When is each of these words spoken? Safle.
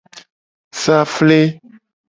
Safle. 0.83 1.41